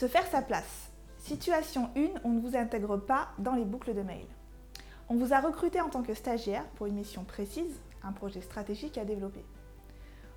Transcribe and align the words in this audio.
Se 0.00 0.08
faire 0.08 0.26
sa 0.28 0.40
place. 0.40 0.90
Situation 1.18 1.90
1, 1.94 2.22
on 2.24 2.30
ne 2.30 2.40
vous 2.40 2.56
intègre 2.56 2.96
pas 2.96 3.28
dans 3.36 3.54
les 3.54 3.66
boucles 3.66 3.92
de 3.92 4.00
mail. 4.00 4.24
On 5.10 5.16
vous 5.16 5.34
a 5.34 5.40
recruté 5.40 5.78
en 5.82 5.90
tant 5.90 6.02
que 6.02 6.14
stagiaire 6.14 6.64
pour 6.76 6.86
une 6.86 6.94
mission 6.94 7.22
précise, 7.22 7.78
un 8.02 8.12
projet 8.12 8.40
stratégique 8.40 8.96
à 8.96 9.04
développer. 9.04 9.44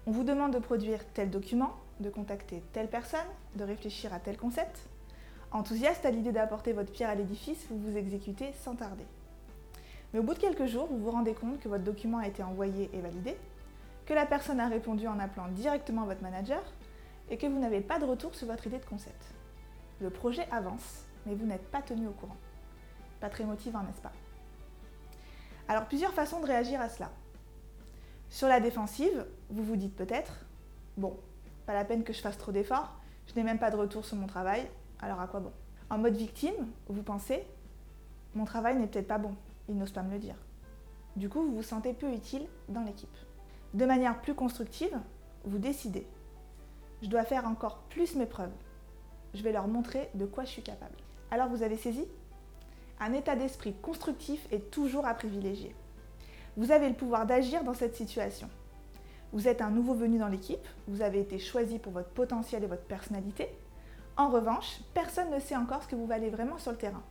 On 0.06 0.12
vous 0.12 0.26
demande 0.26 0.52
de 0.52 0.60
produire 0.60 1.00
tel 1.14 1.30
document, 1.30 1.78
de 2.02 2.10
contacter 2.10 2.62
telle 2.74 2.90
personne, 2.90 3.22
de 3.56 3.64
réfléchir 3.64 4.14
à 4.14 4.20
tel 4.20 4.36
concept. 4.36 4.82
Enthousiaste 5.54 6.06
à 6.06 6.12
l'idée 6.12 6.34
d'apporter 6.34 6.74
votre 6.74 6.92
pierre 6.92 7.12
à 7.12 7.16
l'édifice, 7.16 7.66
vous 7.70 7.80
vous 7.80 7.96
exécutez 7.96 8.52
sans 8.66 8.76
tarder. 8.76 9.06
Mais 10.12 10.20
au 10.20 10.24
bout 10.24 10.34
de 10.34 10.40
quelques 10.40 10.66
jours, 10.66 10.88
vous 10.88 10.98
vous 10.98 11.12
rendez 11.12 11.36
compte 11.36 11.62
que 11.62 11.70
votre 11.70 11.86
document 11.86 12.18
a 12.18 12.28
été 12.28 12.44
envoyé 12.44 12.90
et 12.92 13.00
validé, 13.00 13.38
que 14.06 14.14
la 14.14 14.26
personne 14.26 14.60
a 14.60 14.68
répondu 14.68 15.08
en 15.08 15.20
appelant 15.20 15.48
directement 15.48 16.04
votre 16.04 16.22
manager 16.22 16.62
et 17.30 17.38
que 17.38 17.48
vous 17.48 17.60
n'avez 17.60 17.80
pas 17.80 17.98
de 17.98 18.04
retour 18.04 18.36
sur 18.36 18.48
votre 18.48 18.68
idée 18.68 18.80
de 18.80 18.86
concept. 18.86 19.34
Le 20.04 20.10
projet 20.10 20.46
avance, 20.52 21.06
mais 21.26 21.34
vous 21.34 21.46
n'êtes 21.46 21.72
pas 21.72 21.82
tenu 21.82 22.08
au 22.08 22.12
courant. 22.12 22.36
Pas 23.22 23.30
très 23.30 23.46
motivant, 23.46 23.84
n'est-ce 23.84 24.02
pas? 24.02 24.12
Alors, 25.70 25.86
plusieurs 25.86 26.12
façons 26.12 26.42
de 26.42 26.46
réagir 26.46 26.82
à 26.82 26.90
cela. 26.90 27.10
Sur 28.30 28.50
la 28.50 28.60
défensive, 28.60 29.26
vous 29.50 29.64
vous 29.64 29.78
dites 29.78 29.96
peut-être, 29.96 30.46
bon, 30.98 31.18
pas 31.66 31.74
la 31.74 31.86
peine 31.86 32.04
que 32.04 32.12
je 32.12 32.20
fasse 32.20 32.38
trop 32.38 32.52
d'efforts, 32.52 32.92
je 33.28 33.36
n'ai 33.36 33.44
même 33.44 33.60
pas 33.60 33.72
de 33.72 33.78
retour 33.78 34.04
sur 34.04 34.18
mon 34.18 34.28
travail, 34.28 34.70
alors 35.00 35.22
à 35.22 35.28
quoi 35.28 35.40
bon? 35.40 35.54
En 35.90 36.00
mode 36.00 36.18
victime, 36.18 36.68
vous 36.90 37.04
pensez, 37.04 37.48
mon 38.36 38.44
travail 38.44 38.76
n'est 38.76 38.88
peut-être 38.88 39.08
pas 39.08 39.20
bon, 39.20 39.38
il 39.70 39.78
n'ose 39.78 39.94
pas 39.94 40.04
me 40.04 40.12
le 40.12 40.20
dire. 40.20 40.36
Du 41.16 41.30
coup, 41.30 41.44
vous 41.44 41.56
vous 41.56 41.64
sentez 41.64 41.94
peu 41.94 42.12
utile 42.12 42.46
dans 42.68 42.84
l'équipe. 42.84 43.16
De 43.74 43.86
manière 43.86 44.20
plus 44.20 44.36
constructive, 44.36 45.00
vous 45.46 45.60
décidez. 45.60 46.06
Je 47.02 47.08
dois 47.08 47.24
faire 47.24 47.48
encore 47.48 47.78
plus 47.84 48.16
mes 48.16 48.26
preuves. 48.26 48.52
Je 49.34 49.44
vais 49.44 49.52
leur 49.52 49.68
montrer 49.68 50.10
de 50.14 50.26
quoi 50.26 50.44
je 50.44 50.52
suis 50.52 50.62
capable. 50.62 50.96
Alors 51.32 51.50
vous 51.50 51.64
avez 51.64 51.78
saisi? 51.78 52.06
Un 53.00 53.14
état 53.14 53.36
d'esprit 53.36 53.74
constructif 53.74 54.48
est 54.52 54.70
toujours 54.72 55.06
à 55.06 55.14
privilégier. 55.14 55.76
Vous 56.56 56.72
avez 56.72 56.88
le 56.88 56.96
pouvoir 56.96 57.26
d'agir 57.26 57.64
dans 57.64 57.74
cette 57.74 57.96
situation. 57.96 58.50
Vous 59.32 59.48
êtes 59.48 59.64
un 59.64 59.72
nouveau 59.72 59.96
venu 59.96 60.20
dans 60.20 60.28
l'équipe, 60.28 60.68
vous 60.88 61.02
avez 61.02 61.20
été 61.20 61.40
choisi 61.40 61.80
pour 61.80 61.92
votre 61.92 62.10
potentiel 62.10 62.64
et 62.64 62.68
votre 62.68 62.84
personnalité. 62.86 63.50
En 64.16 64.30
revanche, 64.30 64.82
personne 64.94 65.32
ne 65.32 65.40
sait 65.40 65.56
encore 65.56 65.82
ce 65.82 65.88
que 65.88 65.96
vous 65.96 66.06
valez 66.06 66.30
vraiment 66.30 66.60
sur 66.60 66.72
le 66.72 66.78
terrain. 66.78 67.02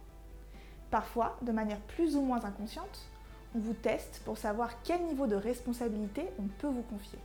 Parfois, 0.93 1.37
de 1.43 1.51
manière 1.51 1.81
plus 1.81 2.15
ou 2.15 2.23
moins 2.23 2.45
inconsciente, 2.45 3.11
on 3.57 3.59
vous 3.59 3.75
teste 3.75 4.23
pour 4.25 4.39
savoir 4.39 4.83
quel 4.85 5.03
niveau 5.03 5.27
de 5.27 5.35
responsabilité 5.35 6.29
on 6.39 6.47
peut 6.47 6.69
vous 6.69 6.83
confier. 6.83 7.19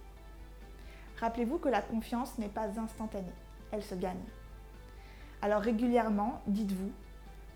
Rappelez-vous 1.20 1.60
que 1.60 1.70
la 1.70 1.82
confiance 1.82 2.38
n'est 2.40 2.48
pas 2.48 2.68
instantanée, 2.80 3.28
elle 3.72 3.84
se 3.84 3.94
gagne. 3.94 4.24
Alors 5.42 5.62
régulièrement, 5.62 6.42
dites-vous, 6.48 6.92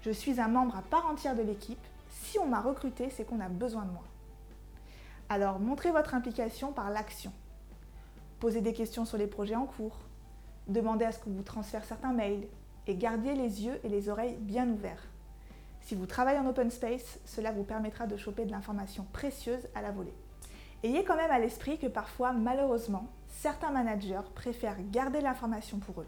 je 0.04 0.12
suis 0.12 0.40
un 0.40 0.48
membre 0.48 0.78
à 0.78 0.82
part 0.82 1.08
entière 1.08 1.36
de 1.36 1.42
l'équipe, 1.42 1.84
si 2.10 2.38
on 2.40 2.46
m'a 2.46 2.62
recruté, 2.62 3.10
c'est 3.10 3.24
qu'on 3.24 3.40
a 3.40 3.50
besoin 3.50 3.86
de 3.86 3.92
moi. 3.92 4.04
Alors 5.30 5.60
montrez 5.60 5.92
votre 5.92 6.14
implication 6.14 6.72
par 6.74 6.90
l'action. 6.90 7.32
Posez 8.40 8.62
des 8.62 8.74
questions 8.74 9.06
sur 9.06 9.18
les 9.18 9.28
projets 9.28 9.56
en 9.56 9.66
cours, 9.66 9.98
demandez 10.68 11.06
à 11.06 11.12
ce 11.12 11.20
qu'on 11.20 11.32
vous 11.32 11.44
transfère 11.44 11.86
certains 11.86 12.14
mails 12.14 12.48
et 12.88 12.96
gardez 12.96 13.34
les 13.34 13.66
yeux 13.66 13.80
et 13.84 13.90
les 13.90 14.10
oreilles 14.10 14.38
bien 14.40 14.68
ouverts. 14.70 15.08
Si 15.82 15.96
vous 15.96 16.06
travaillez 16.06 16.40
en 16.40 16.48
open 16.48 16.70
space, 16.70 17.20
cela 17.26 17.52
vous 17.52 17.64
permettra 17.64 18.06
de 18.08 18.18
choper 18.18 18.46
de 18.46 18.52
l'information 18.52 19.06
précieuse 19.12 19.68
à 19.74 19.82
la 19.82 19.92
volée. 19.92 20.14
Ayez 20.84 21.04
quand 21.04 21.16
même 21.16 21.32
à 21.32 21.40
l'esprit 21.40 21.78
que 21.78 21.88
parfois, 21.88 22.32
malheureusement, 22.32 23.08
certains 23.28 23.72
managers 23.72 24.22
préfèrent 24.36 24.78
garder 24.92 25.22
l'information 25.22 25.80
pour 25.80 26.02
eux. 26.02 26.08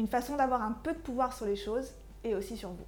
Une 0.00 0.08
façon 0.08 0.36
d'avoir 0.36 0.62
un 0.62 0.72
peu 0.72 0.94
de 0.94 0.98
pouvoir 0.98 1.34
sur 1.34 1.44
les 1.44 1.56
choses 1.56 1.92
et 2.24 2.34
aussi 2.34 2.56
sur 2.56 2.70
vous. 2.70 2.86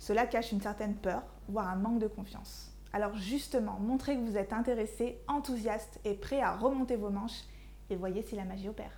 Cela 0.00 0.26
cache 0.26 0.50
une 0.50 0.60
certaine 0.60 0.96
peur, 0.96 1.22
voire 1.48 1.68
un 1.68 1.76
manque 1.76 2.00
de 2.00 2.08
confiance. 2.08 2.72
Alors 2.92 3.16
justement, 3.16 3.78
montrez 3.78 4.16
que 4.16 4.28
vous 4.28 4.36
êtes 4.36 4.52
intéressé, 4.52 5.20
enthousiaste 5.28 6.00
et 6.04 6.14
prêt 6.14 6.40
à 6.40 6.56
remonter 6.56 6.96
vos 6.96 7.10
manches 7.10 7.44
et 7.88 7.94
voyez 7.94 8.20
si 8.22 8.34
la 8.34 8.44
magie 8.44 8.68
opère. 8.68 8.90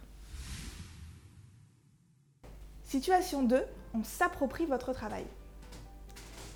Situation 2.84 3.42
2, 3.42 3.62
on 3.92 4.02
s'approprie 4.02 4.64
votre 4.64 4.94
travail. 4.94 5.26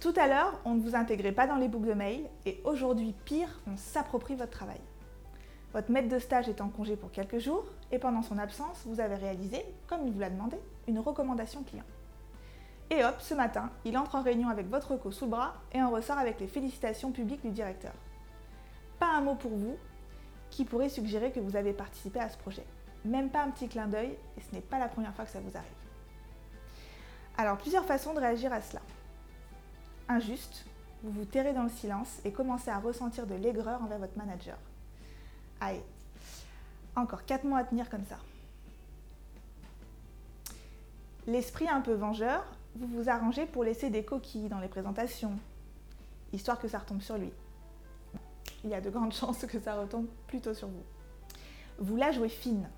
Tout 0.01 0.15
à 0.17 0.29
l'heure, 0.29 0.59
on 0.65 0.77
ne 0.77 0.81
vous 0.81 0.97
intégrait 0.97 1.33
pas 1.33 1.47
dans 1.47 1.57
les 1.57 1.69
boucles 1.69 1.89
de 1.89 1.93
mail 1.93 2.25
et 2.47 2.59
aujourd'hui, 2.65 3.15
pire, 3.27 3.61
on 3.67 3.77
s'approprie 3.77 4.35
votre 4.35 4.53
travail. 4.53 4.81
Votre 5.73 5.91
maître 5.91 6.09
de 6.09 6.19
stage 6.19 6.49
est 6.49 6.61
en 6.61 6.69
congé 6.69 6.97
pour 6.97 7.13
quelques 7.13 7.39
jours 7.39 7.65
et 7.93 7.99
pendant 7.99 8.23
son 8.23 8.39
absence, 8.39 8.83
vous 8.87 9.01
avez 9.01 9.15
réalisé, 9.15 9.65
comme 9.87 10.07
il 10.07 10.13
vous 10.13 10.19
l'a 10.19 10.31
demandé, 10.31 10.59
une 10.89 10.99
recommandation 10.99 11.63
client. 11.63 11.85
Et 12.91 13.05
hop, 13.05 13.15
ce 13.21 13.35
matin, 13.35 13.71
il 13.85 13.97
entre 13.97 14.17
en 14.17 14.23
réunion 14.23 14.49
avec 14.49 14.69
votre 14.69 14.93
reco 14.93 15.13
sous 15.13 15.27
le 15.27 15.31
bras 15.31 15.55
et 15.73 15.81
en 15.81 15.91
ressort 15.91 16.19
avec 16.19 16.41
les 16.41 16.49
félicitations 16.49 17.13
publiques 17.13 17.43
du 17.43 17.51
directeur. 17.51 17.93
Pas 18.99 19.13
un 19.15 19.21
mot 19.21 19.37
pour 19.37 19.53
vous 19.53 19.77
qui 20.51 20.65
pourrait 20.65 20.89
suggérer 20.89 21.31
que 21.31 21.39
vous 21.39 21.55
avez 21.55 21.73
participé 21.73 22.19
à 22.19 22.29
ce 22.29 22.37
projet. 22.37 22.65
Même 23.05 23.31
pas 23.31 23.43
un 23.43 23.51
petit 23.51 23.69
clin 23.69 23.87
d'œil 23.87 24.19
et 24.37 24.41
ce 24.41 24.53
n'est 24.53 24.61
pas 24.61 24.81
la 24.81 24.89
première 24.89 25.15
fois 25.15 25.25
que 25.25 25.31
ça 25.31 25.41
vous 25.41 25.57
arrive. 25.57 25.71
Alors, 27.39 27.57
plusieurs 27.57 27.85
façons 27.85 28.13
de 28.13 28.19
réagir 28.19 28.53
à 28.53 28.61
cela 28.61 28.81
injuste, 30.11 30.65
vous 31.03 31.13
vous 31.13 31.25
tairez 31.25 31.53
dans 31.53 31.63
le 31.63 31.71
silence 31.71 32.19
et 32.25 32.33
commencez 32.33 32.71
à 32.71 32.79
ressentir 32.79 33.27
de 33.27 33.35
l'aigreur 33.35 33.81
envers 33.83 33.99
votre 33.99 34.19
manager. 34.19 34.59
Aïe, 35.61 35.83
encore 36.97 37.25
4 37.25 37.45
mois 37.45 37.59
à 37.59 37.65
tenir 37.65 37.91
comme 37.91 38.05
ça. 38.05 38.19
L'esprit 41.27 41.69
un 41.69 41.81
peu 41.81 41.93
vengeur, 41.93 42.45
vous 42.77 42.87
vous 42.87 43.09
arrangez 43.09 43.47
pour 43.47 43.63
laisser 43.63 43.91
des 43.91 44.05
coquilles 44.05 44.49
dans 44.49 44.59
les 44.59 44.69
présentations, 44.69 45.39
histoire 46.33 46.59
que 46.59 46.69
ça 46.69 46.79
retombe 46.79 47.03
sur 47.03 47.19
lui. 47.19 47.33
Il 48.65 48.71
y 48.71 48.75
a 48.75 48.81
de 48.81 48.91
grandes 48.91 49.13
chances 49.15 49.45
que 49.45 49.61
ça 49.61 49.75
retombe 49.75 50.07
plutôt 50.27 50.55
sur 50.55 50.69
vous. 50.69 50.83
Vous 51.79 51.97
la 51.97 52.13
jouez 52.13 52.29
fine. 52.29 52.69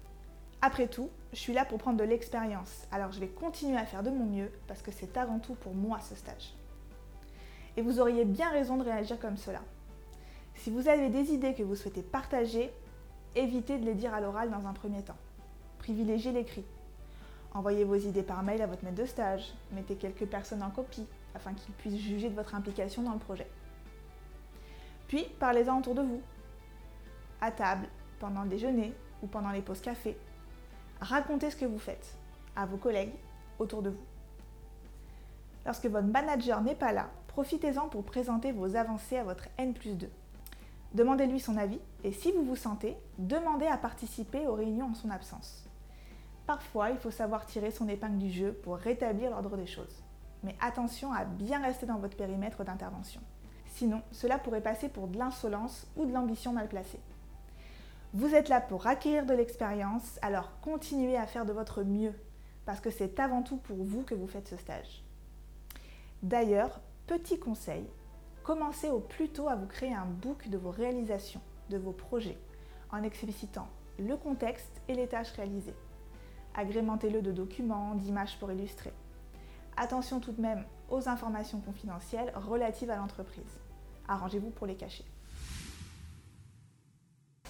Après 0.61 0.87
tout, 0.87 1.11
je 1.33 1.39
suis 1.39 1.53
là 1.53 1.65
pour 1.65 1.79
prendre 1.79 1.99
de 1.99 2.05
l'expérience, 2.05 2.87
alors 2.93 3.11
je 3.11 3.21
vais 3.21 3.29
continuer 3.29 3.77
à 3.77 3.87
faire 3.87 4.03
de 4.03 4.11
mon 4.11 4.27
mieux 4.27 4.51
parce 4.69 4.83
que 4.83 4.93
c'est 4.93 5.17
avant 5.17 5.39
tout 5.39 5.55
pour 5.55 5.75
moi 5.75 5.99
ce 6.01 6.15
stage. 6.15 6.55
Et 7.77 7.83
vous 7.83 8.01
auriez 8.01 8.25
bien 8.25 8.51
raison 8.51 8.77
de 8.77 8.85
réagir 8.85 9.19
comme 9.19 9.37
cela. 9.37 9.61
Si 10.55 10.71
vous 10.71 10.89
avez 10.89 11.09
des 11.09 11.33
idées 11.33 11.55
que 11.55 11.63
vous 11.63 11.75
souhaitez 11.75 12.03
partager, 12.03 12.73
évitez 13.35 13.79
de 13.79 13.85
les 13.85 13.95
dire 13.95 14.15
à 14.15 14.21
l'oral 14.21 14.51
dans 14.51 14.67
un 14.67 14.73
premier 14.73 15.03
temps. 15.03 15.17
Privilégiez 15.79 16.33
l'écrit. 16.33 16.65
Envoyez 17.55 17.85
vos 17.85 17.97
idées 17.97 18.23
par 18.23 18.43
mail 18.43 18.63
à 18.63 18.67
votre 18.67 18.85
maître 18.85 18.97
de 18.97 19.05
stage. 19.05 19.53
Mettez 19.73 19.97
quelques 19.97 20.27
personnes 20.27 20.63
en 20.63 20.71
copie 20.71 21.07
afin 21.35 21.53
qu'ils 21.53 21.75
puissent 21.75 22.01
juger 22.01 22.31
de 22.31 22.35
votre 22.35 22.55
implication 22.55 23.03
dans 23.03 23.13
le 23.13 23.19
projet. 23.19 23.49
Puis, 25.09 25.27
parlez-en 25.39 25.79
autour 25.79 25.95
de 25.95 26.03
vous. 26.03 26.23
À 27.41 27.51
table, 27.51 27.89
pendant 28.19 28.43
le 28.43 28.49
déjeuner 28.49 28.95
ou 29.23 29.27
pendant 29.27 29.51
les 29.51 29.61
pauses 29.61 29.81
café. 29.81 30.17
Racontez 31.01 31.51
ce 31.51 31.57
que 31.57 31.67
vous 31.67 31.79
faites 31.79 32.17
à 32.55 32.67
vos 32.67 32.77
collègues 32.77 33.13
autour 33.59 33.83
de 33.83 33.91
vous. 33.91 34.05
Lorsque 35.67 35.87
votre 35.87 36.07
manager 36.07 36.61
n'est 36.63 36.75
pas 36.75 36.93
là, 36.93 37.11
profitez-en 37.29 37.89
pour 37.89 38.05
présenter 38.05 38.53
vos 38.53 38.77
avancées 38.77 39.17
à 39.17 39.25
votre 39.25 39.49
N 39.59 39.75
plus 39.75 39.97
2. 39.97 40.09
Demandez-lui 40.95 41.41
son 41.41 41.57
avis 41.57 41.81
et 42.05 42.13
si 42.13 42.33
vous 42.33 42.45
vous 42.45 42.57
sentez, 42.57 42.97
demandez 43.19 43.67
à 43.67 43.77
participer 43.77 44.47
aux 44.47 44.55
réunions 44.55 44.91
en 44.91 44.95
son 44.95 45.11
absence. 45.11 45.65
Parfois, 46.47 46.91
il 46.91 46.99
faut 46.99 47.11
savoir 47.11 47.47
tirer 47.47 47.71
son 47.71 47.89
épingle 47.89 48.19
du 48.19 48.31
jeu 48.31 48.53
pour 48.53 48.77
rétablir 48.77 49.31
l'ordre 49.31 49.57
des 49.57 49.67
choses. 49.67 50.03
Mais 50.43 50.57
attention 50.61 51.13
à 51.13 51.25
bien 51.25 51.63
rester 51.63 51.87
dans 51.87 51.99
votre 51.99 52.17
périmètre 52.17 52.65
d'intervention. 52.65 53.21
Sinon, 53.67 54.03
cela 54.11 54.39
pourrait 54.39 54.61
passer 54.61 54.89
pour 54.89 55.09
de 55.09 55.19
l'insolence 55.19 55.87
ou 55.97 56.05
de 56.05 56.13
l'ambition 56.13 56.53
mal 56.53 56.69
placée. 56.69 57.01
Vous 58.13 58.35
êtes 58.35 58.51
là 58.51 58.61
pour 58.61 58.87
acquérir 58.87 59.25
de 59.25 59.33
l'expérience, 59.33 60.19
alors 60.21 60.51
continuez 60.61 61.17
à 61.17 61.27
faire 61.27 61.47
de 61.47 61.53
votre 61.53 61.83
mieux, 61.83 62.13
parce 62.67 62.81
que 62.81 62.91
c'est 62.91 63.19
avant 63.19 63.43
tout 63.43 63.57
pour 63.57 63.79
vous 63.79 64.03
que 64.03 64.15
vous 64.15 64.27
faites 64.27 64.49
ce 64.49 64.59
stage. 64.59 65.03
D'ailleurs, 66.23 66.81
Petit 67.07 67.39
conseil, 67.39 67.85
commencez 68.43 68.91
au 68.91 69.01
plus 69.01 69.29
tôt 69.29 69.49
à 69.49 69.55
vous 69.55 69.67
créer 69.67 69.95
un 69.95 70.07
book 70.07 70.49
de 70.49 70.59
vos 70.59 70.71
réalisations, 70.71 71.41
de 71.71 71.79
vos 71.79 71.93
projets, 71.93 72.39
en 72.91 73.03
explicitant 73.03 73.69
le 73.99 74.17
contexte 74.17 74.81
et 74.89 74.95
les 74.95 75.07
tâches 75.07 75.33
réalisées. 75.33 75.75
Agrémentez-le 76.55 77.23
de 77.23 77.33
documents, 77.33 77.95
d'images 77.95 78.39
pour 78.39 78.53
illustrer. 78.53 78.93
Attention 79.77 80.21
tout 80.21 80.33
de 80.33 80.41
même 80.41 80.65
aux 80.91 81.09
informations 81.09 81.61
confidentielles 81.61 82.33
relatives 82.35 82.91
à 82.91 82.97
l'entreprise. 82.97 83.61
Arrangez-vous 84.09 84.51
pour 84.51 84.67
les 84.67 84.77
cacher. 84.77 85.05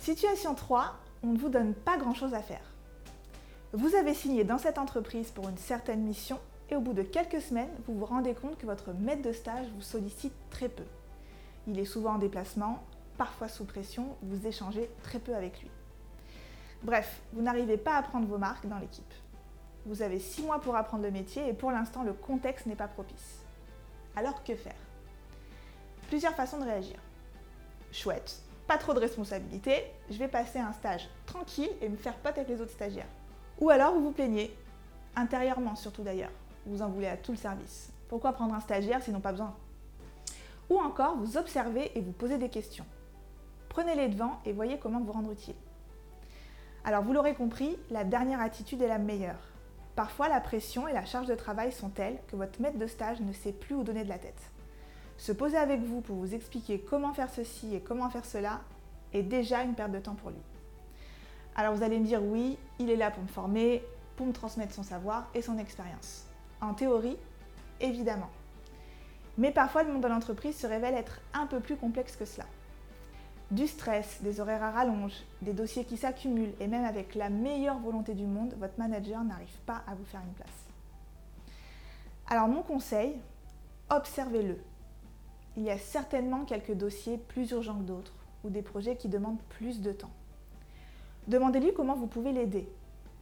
Situation 0.01 0.55
3, 0.55 0.97
on 1.23 1.29
ne 1.29 1.39
vous 1.39 1.49
donne 1.49 1.75
pas 1.75 1.97
grand-chose 1.97 2.35
à 2.35 2.43
faire. 2.43 2.75
Vous 3.73 3.95
avez 3.95 4.15
signé 4.15 4.45
dans 4.45 4.59
cette 4.59 4.79
entreprise 4.79 5.31
pour 5.31 5.49
une 5.49 5.57
certaine 5.57 6.03
mission 6.03 6.39
et 6.73 6.77
au 6.77 6.81
bout 6.81 6.95
de 6.95 7.03
quelques 7.03 7.43
semaines, 7.43 7.69
vous 7.87 7.99
vous 7.99 8.07
rendez 8.07 8.33
compte 8.33 8.57
que 8.57 8.65
votre 8.65 8.95
maître 8.95 9.21
de 9.21 9.33
stage 9.33 9.67
vous 9.75 9.83
sollicite 9.83 10.33
très 10.49 10.71
peu. 10.71 10.85
Il 11.67 11.79
est 11.79 11.85
souvent 11.85 12.15
en 12.15 12.19
déplacement, 12.19 12.83
parfois 13.19 13.49
sous 13.49 13.67
pression, 13.67 14.17
vous 14.23 14.47
échangez 14.47 14.89
très 15.03 15.19
peu 15.19 15.35
avec 15.35 15.61
lui. 15.61 15.71
Bref, 16.83 17.21
vous 17.35 17.43
n'arrivez 17.43 17.77
pas 17.77 17.97
à 17.97 18.03
prendre 18.03 18.27
vos 18.27 18.39
marques 18.39 18.67
dans 18.67 18.79
l'équipe. 18.79 19.13
Vous 19.85 20.01
avez 20.01 20.19
six 20.19 20.43
mois 20.43 20.63
pour 20.63 20.75
apprendre 20.75 21.03
le 21.03 21.11
métier 21.11 21.47
et 21.47 21.53
pour 21.53 21.71
l'instant 21.71 22.05
le 22.05 22.15
contexte 22.15 22.65
n'est 22.65 22.75
pas 22.75 22.89
propice. 22.89 23.43
Alors 24.17 24.43
que 24.43 24.55
faire? 24.55 24.73
Plusieurs 26.09 26.35
façons 26.35 26.59
de 26.59 26.65
réagir. 26.65 26.97
Chouette, 27.93 28.41
pas 28.67 28.79
trop 28.79 28.95
de 28.95 29.01
responsabilité, 29.01 29.85
je 30.11 30.17
vais 30.17 30.29
passer 30.29 30.59
un 30.59 30.73
stage 30.73 31.07
tranquille 31.27 31.71
et 31.83 31.91
me 31.91 31.97
faire 31.97 32.17
pote 32.17 32.39
avec 32.39 32.49
les 32.49 32.63
autres 32.63 32.73
stagiaires. 32.73 33.13
Ou 33.61 33.69
alors 33.69 33.93
vous 33.93 34.05
vous 34.05 34.13
plaignez, 34.13 34.57
intérieurement 35.15 35.77
surtout 35.77 36.03
d'ailleurs, 36.03 36.33
vous 36.67 36.83
en 36.83 36.89
voulez 36.89 37.09
à 37.09 37.17
tout 37.17 37.33
le 37.33 37.39
service. 37.39 37.93
Pourquoi 38.09 38.33
prendre 38.33 38.55
un 38.55 38.61
stagiaire 38.61 39.03
s'ils 39.03 39.13
n'ont 39.13 39.21
pas 39.21 39.33
besoin? 39.33 39.55
Ou 40.71 40.79
encore 40.79 41.17
vous 41.17 41.37
observez 41.37 41.97
et 41.97 42.01
vous 42.01 42.13
posez 42.13 42.39
des 42.39 42.49
questions. 42.49 42.87
Prenez 43.69 43.95
les 43.95 44.09
devants 44.09 44.41
et 44.45 44.53
voyez 44.53 44.79
comment 44.79 45.01
vous 45.01 45.13
rendre 45.13 45.33
utile. 45.33 45.55
Alors 46.85 47.03
vous 47.03 47.13
l'aurez 47.13 47.35
compris, 47.35 47.79
la 47.91 48.05
dernière 48.05 48.41
attitude 48.41 48.83
est 48.83 48.89
la 48.89 48.99
meilleure. 48.99 49.41
Parfois 49.95 50.29
la 50.29 50.41
pression 50.41 50.89
et 50.89 50.93
la 50.93 51.05
charge 51.05 51.27
de 51.27 51.35
travail 51.35 51.73
sont 51.73 51.91
telles 51.91 52.19
que 52.29 52.37
votre 52.37 52.61
maître 52.61 52.79
de 52.79 52.87
stage 52.87 53.21
ne 53.21 53.33
sait 53.33 53.53
plus 53.53 53.75
où 53.75 53.83
donner 53.83 54.05
de 54.05 54.09
la 54.09 54.19
tête. 54.19 54.51
Se 55.19 55.33
poser 55.33 55.57
avec 55.57 55.81
vous 55.83 56.01
pour 56.01 56.17
vous 56.17 56.35
expliquer 56.35 56.81
comment 56.81 57.13
faire 57.13 57.31
ceci 57.31 57.75
et 57.75 57.81
comment 57.81 58.11
faire 58.11 58.25
cela 58.25 58.61
est 59.13 59.23
déjà 59.23 59.63
une 59.63 59.75
perte 59.75 59.93
de 59.93 59.99
temps 59.99 60.15
pour 60.15 60.31
lui. 60.31 60.43
Alors 61.55 61.75
vous 61.75 61.83
allez 61.83 61.99
me 61.99 62.07
dire 62.07 62.23
oui, 62.23 62.59
il 62.79 62.91
est 62.91 62.97
là 62.97 63.11
pour 63.11 63.23
me 63.23 63.29
former, 63.29 63.85
pour 64.17 64.27
me 64.27 64.33
transmettre 64.33 64.75
son 64.75 64.83
savoir 64.83 65.29
et 65.35 65.43
son 65.43 65.59
expérience. 65.59 66.27
En 66.63 66.75
théorie, 66.75 67.17
évidemment. 67.81 68.31
Mais 69.37 69.51
parfois 69.51 69.83
le 69.83 69.93
monde 69.93 70.05
de 70.05 70.09
l'entreprise 70.09 70.57
se 70.57 70.67
révèle 70.67 70.95
être 70.95 71.21
un 71.35 71.47
peu 71.47 71.59
plus 71.59 71.77
complexe 71.77 72.15
que 72.15 72.25
cela. 72.25 72.47
Du 73.51 73.67
stress, 73.67 74.23
des 74.23 74.41
horaires 74.41 74.63
à 74.63 74.71
rallonge, 74.71 75.25
des 75.43 75.53
dossiers 75.53 75.85
qui 75.85 75.97
s'accumulent 75.97 76.55
et 76.61 76.69
même 76.69 76.85
avec 76.85 77.17
la 77.17 77.31
meilleure 77.31 77.81
volonté 77.81 78.15
du 78.15 78.27
monde, 78.27 78.55
votre 78.59 78.79
manager 78.79 79.25
n'arrive 79.25 79.59
pas 79.67 79.83
à 79.89 79.97
vous 79.97 80.05
faire 80.05 80.21
une 80.21 80.35
place. 80.35 80.67
Alors 82.29 82.47
mon 82.47 82.63
conseil, 82.63 83.17
observez-le. 83.91 84.57
Il 85.57 85.65
y 85.65 85.71
a 85.71 85.79
certainement 85.79 86.45
quelques 86.45 86.75
dossiers 86.75 87.19
plus 87.19 87.51
urgents 87.51 87.79
que 87.79 87.89
d'autres 87.89 88.15
ou 88.45 88.51
des 88.51 88.63
projets 88.63 88.97
qui 88.97 89.09
demandent 89.09 89.43
plus 89.49 89.81
de 89.81 89.91
temps. 89.91 90.13
Demandez-lui 91.27 91.75
comment 91.75 91.97
vous 91.97 92.07
pouvez 92.07 92.33
l'aider 92.33 92.69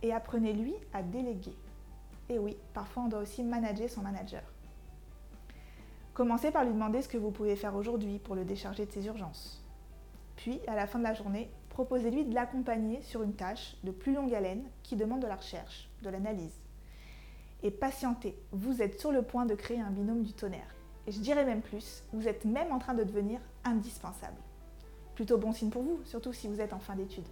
et 0.02 0.12
apprenez-lui 0.12 0.74
à 0.92 1.02
déléguer. 1.02 1.56
Et 2.30 2.38
oui, 2.38 2.56
parfois 2.72 3.02
on 3.02 3.08
doit 3.08 3.18
aussi 3.18 3.42
manager 3.42 3.90
son 3.90 4.02
manager. 4.02 4.42
Commencez 6.14 6.52
par 6.52 6.64
lui 6.64 6.72
demander 6.72 7.02
ce 7.02 7.08
que 7.08 7.18
vous 7.18 7.32
pouvez 7.32 7.56
faire 7.56 7.74
aujourd'hui 7.74 8.20
pour 8.20 8.36
le 8.36 8.44
décharger 8.44 8.86
de 8.86 8.92
ses 8.92 9.06
urgences. 9.06 9.64
Puis, 10.36 10.60
à 10.68 10.76
la 10.76 10.86
fin 10.86 11.00
de 11.00 11.04
la 11.04 11.12
journée, 11.12 11.50
proposez-lui 11.70 12.24
de 12.24 12.34
l'accompagner 12.34 13.02
sur 13.02 13.24
une 13.24 13.34
tâche 13.34 13.76
de 13.82 13.90
plus 13.90 14.14
longue 14.14 14.32
haleine 14.32 14.62
qui 14.84 14.94
demande 14.94 15.20
de 15.20 15.26
la 15.26 15.36
recherche, 15.36 15.90
de 16.02 16.08
l'analyse. 16.08 16.60
Et 17.64 17.72
patientez, 17.72 18.40
vous 18.52 18.80
êtes 18.80 19.00
sur 19.00 19.10
le 19.10 19.22
point 19.22 19.44
de 19.44 19.56
créer 19.56 19.80
un 19.80 19.90
binôme 19.90 20.22
du 20.22 20.32
tonnerre. 20.32 20.74
Et 21.08 21.12
je 21.12 21.20
dirais 21.20 21.44
même 21.44 21.62
plus, 21.62 22.04
vous 22.12 22.28
êtes 22.28 22.44
même 22.44 22.70
en 22.70 22.78
train 22.78 22.94
de 22.94 23.02
devenir 23.02 23.40
indispensable. 23.64 24.40
Plutôt 25.16 25.36
bon 25.36 25.52
signe 25.52 25.70
pour 25.70 25.82
vous, 25.82 26.00
surtout 26.04 26.32
si 26.32 26.46
vous 26.46 26.60
êtes 26.60 26.72
en 26.72 26.78
fin 26.78 26.94
d'études. 26.94 27.28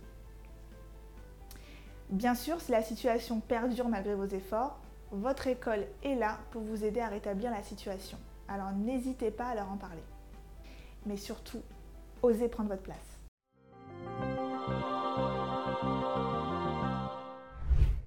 Bien 2.10 2.34
sûr, 2.34 2.60
si 2.60 2.72
la 2.72 2.82
situation 2.82 3.40
perdure 3.40 3.88
malgré 3.88 4.14
vos 4.14 4.26
efforts, 4.26 4.80
votre 5.10 5.46
école 5.46 5.86
est 6.02 6.14
là 6.14 6.38
pour 6.50 6.62
vous 6.62 6.84
aider 6.84 7.00
à 7.00 7.08
rétablir 7.08 7.50
la 7.50 7.62
situation. 7.62 8.18
Alors 8.48 8.72
n'hésitez 8.72 9.30
pas 9.30 9.46
à 9.46 9.54
leur 9.54 9.70
en 9.70 9.76
parler. 9.76 10.02
Mais 11.06 11.16
surtout, 11.16 11.62
osez 12.22 12.48
prendre 12.48 12.70
votre 12.70 12.82
place. 12.82 13.17